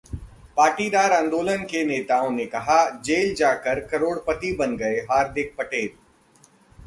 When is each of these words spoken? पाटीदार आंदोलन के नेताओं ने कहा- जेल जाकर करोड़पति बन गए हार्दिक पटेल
पाटीदार 0.57 1.11
आंदोलन 1.11 1.63
के 1.63 1.83
नेताओं 1.85 2.29
ने 2.31 2.45
कहा- 2.45 3.03
जेल 3.03 3.33
जाकर 3.35 3.79
करोड़पति 3.79 4.51
बन 4.51 4.75
गए 4.77 4.97
हार्दिक 5.11 5.55
पटेल 5.57 5.89